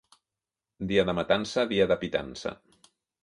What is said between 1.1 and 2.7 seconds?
matança, dia de pitança.